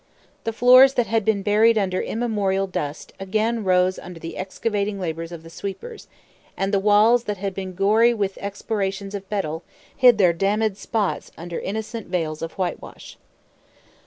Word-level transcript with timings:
The 0.45 0.51
floors, 0.51 0.95
that 0.95 1.05
had 1.05 1.23
been 1.23 1.43
buried 1.43 1.77
under 1.77 2.01
immemorial 2.01 2.65
dust, 2.65 3.13
arose 3.19 3.21
again 3.23 3.67
under 4.03 4.19
the 4.19 4.35
excavating 4.35 4.99
labors 4.99 5.31
of 5.31 5.43
the 5.43 5.49
sweepers; 5.51 6.07
and 6.57 6.73
the 6.73 6.79
walls, 6.79 7.25
that 7.25 7.37
had 7.37 7.53
been 7.53 7.75
gory 7.75 8.11
with 8.11 8.39
expectorations 8.41 9.13
of 9.13 9.29
betel, 9.29 9.61
hid 9.95 10.17
their 10.17 10.33
"damnéd 10.33 10.75
spots" 10.75 11.31
under 11.37 11.59
innocent 11.59 12.07
veils 12.07 12.41
of 12.41 12.53
whitewash. 12.53 13.17